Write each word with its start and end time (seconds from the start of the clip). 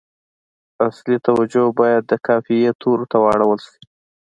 اصلي 0.87 1.17
توجه 1.27 1.65
باید 1.79 2.03
د 2.07 2.13
قافیې 2.27 2.71
تورو 2.81 3.05
ته 3.11 3.17
واړول 3.23 3.59
شي. 3.67 3.75